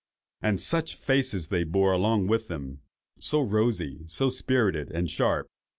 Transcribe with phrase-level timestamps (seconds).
[0.41, 5.45] And such faces as they bore along with them!—so rosy, so spirited, and sharp!